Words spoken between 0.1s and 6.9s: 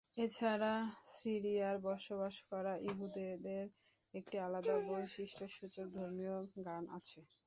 এছাড়া সিরিয়ায় বসবাস করা ইহুদিদের একটি আলাদা বৈশিষ্ট্যসূচক ধর্মীয় গান